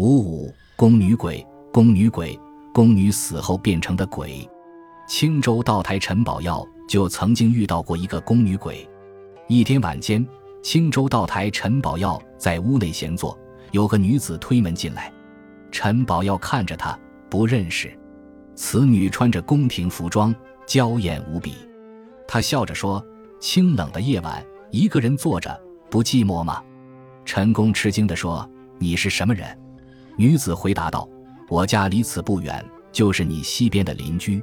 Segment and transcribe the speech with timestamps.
[0.00, 2.40] 五五宫女鬼，宫女鬼，
[2.72, 4.48] 宫女死后变成的鬼。
[5.06, 8.88] 青州道台陈宝耀就曾经遇到过一个宫女鬼。
[9.46, 10.26] 一天晚间，
[10.62, 13.38] 青州道台陈宝耀在屋内闲坐，
[13.72, 15.12] 有个女子推门进来。
[15.70, 16.98] 陈宝耀看着她，
[17.28, 17.94] 不认识。
[18.54, 20.34] 此女穿着宫廷服装，
[20.66, 21.52] 娇艳无比。
[22.26, 23.04] 他笑着说
[23.38, 25.60] ：“清冷的夜晚，一个人坐着，
[25.90, 26.62] 不寂寞吗？”
[27.26, 28.48] 陈宫吃惊地说
[28.80, 29.46] ：“你是什么人？”
[30.16, 31.08] 女子回答道
[31.48, 34.42] ：“我家离此不远，就是你西边的邻居。”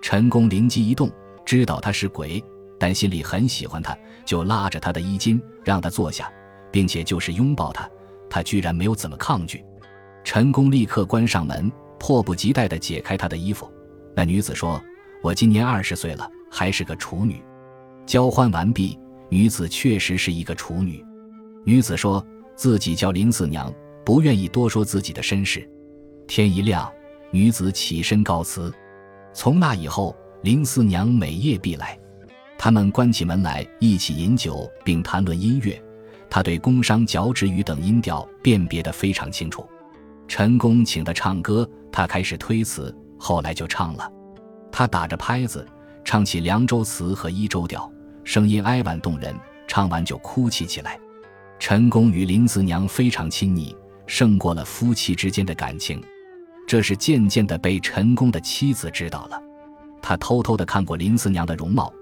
[0.00, 1.10] 陈宫灵机一动，
[1.44, 2.42] 知道他是鬼，
[2.78, 6.30] 但心里很喜欢他，就拉着他的衣襟，让他坐下，
[6.70, 7.88] 并且就是拥抱他，
[8.30, 9.64] 他居然没有怎么抗拒。
[10.22, 13.68] 陈宫立刻关上门，迫不及待地解开他的衣服。
[14.14, 14.80] 那女子说
[15.22, 17.42] ：“我今年二十岁了，还是个处女。”
[18.06, 21.04] 交换完毕，女子确实是一个处女。
[21.64, 23.72] 女子说自己叫林四娘，
[24.08, 25.68] 不愿意多说自己的身世。
[26.26, 26.90] 天一亮，
[27.30, 28.72] 女子起身告辞。
[29.34, 31.98] 从那以后，林四娘每夜必来，
[32.56, 35.78] 他们关起门来一起饮酒，并谈论音乐。
[36.30, 39.68] 他对宫商角徵羽等音调辨别得非常清楚。
[40.26, 44.10] 陈宫请他唱歌，他开始推辞，后来就唱了。
[44.72, 45.68] 他打着拍子
[46.02, 47.92] 唱起凉州词和伊州调，
[48.24, 50.98] 声音哀婉动人，唱完就哭泣起来。
[51.58, 53.76] 陈宫与林四娘非常亲昵，
[54.08, 56.02] 胜过了夫妻之间的感情。
[56.66, 59.40] 这是渐渐的被陈宫的妻子知道了，
[60.02, 61.92] 他偷偷的看过林四娘的容貌，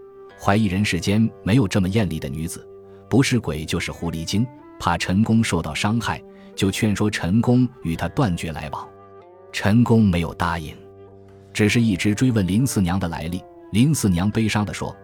[0.40, 2.66] 怀疑人世间没有这么艳丽的女子，
[3.08, 4.46] 不是鬼就是狐狸精，
[4.80, 6.22] 怕陈宫受到伤害，
[6.54, 8.88] 就劝说陈宫与他断绝来往。
[9.52, 10.74] 陈宫没有答应，
[11.52, 13.40] 只是一直追问林四娘的来历。
[13.72, 14.94] 林四娘悲伤的说：“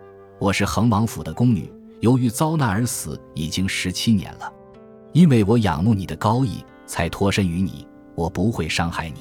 [0.41, 4.53] 我是恒王府的宫女，由于遭难而死，已经十七年了。
[5.13, 9.21] 因为我仰慕你的高义，才脱身于你，我不会伤害你。”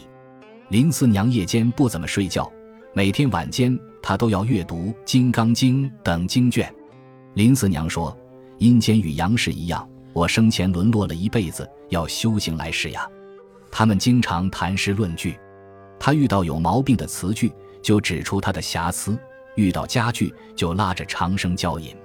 [0.70, 2.52] 林四娘夜间不怎么睡觉，
[2.94, 6.74] 每天晚间她都要阅读《金刚经》等经卷。
[7.34, 8.18] 林四娘说
[8.60, 13.08] ：“阴间与阳世一样，我生前沦落了一辈子，要修行来世呀。”
[13.72, 15.38] 他们经常谈诗论句，
[15.98, 17.52] 他遇到有毛病的词句，
[17.82, 19.14] 就指出他的瑕疵；
[19.56, 21.96] 遇到佳句，就拉着长生教引。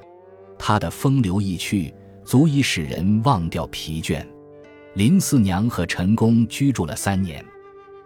[0.59, 1.93] 他的风流意趣，
[2.25, 4.25] 足以使人忘掉疲倦。
[4.97, 7.45] 林四娘和陈宫居住了三年。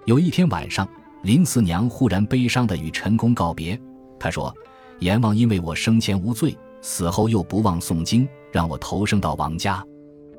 [0.07, 0.89] 有一天晚上，
[1.23, 3.81] 林四娘忽然悲伤地与陈宫告别。
[4.19, 4.53] 她说
[4.99, 9.81] ：“阎王因为我生前无罪，死后又不忘诵经，让我投生到王家，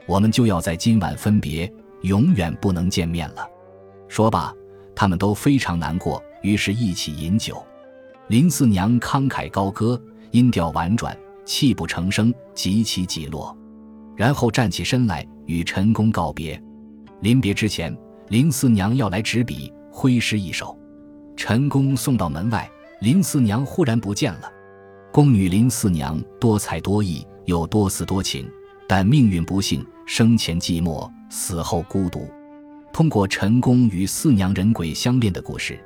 [0.06, 3.48] 我们就要在今晚分别，永远不能见面了。”
[4.10, 4.54] 说罢，
[4.94, 7.66] 他们都非常难过，于是一起饮酒。
[8.28, 9.98] 林四娘慷慨高歌，
[10.32, 13.58] 音调婉转，泣不成声，极其极落，
[14.16, 16.62] 然后站起身来与陈宫告别。
[17.22, 17.96] 临别之前。
[18.30, 20.80] 林四娘要来执笔挥诗一首，
[21.36, 22.66] 陈宫送到门外，
[23.02, 24.50] 林四娘忽然不见了。
[25.12, 28.50] 宫女林四娘多才多艺，又多思多情，
[28.88, 32.26] 但命运不幸，生前寂寞，死后孤独。
[32.94, 35.78] 通过陈宫与四娘人鬼相恋的故事，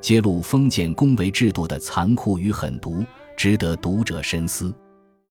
[0.00, 3.04] 揭露封建宫闱制度的残酷与狠毒，
[3.36, 4.74] 值得读者深思。